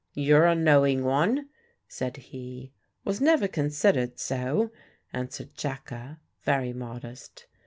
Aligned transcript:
"You're 0.15 0.47
a 0.47 0.55
knowing 0.55 1.03
one," 1.03 1.47
said 1.87 2.17
he. 2.17 2.73
"Was 3.05 3.21
never 3.21 3.47
considered 3.47 4.17
so," 4.17 4.71
answered 5.13 5.53
Jacka, 5.53 6.19
very 6.43 6.73
modest. 6.73 7.45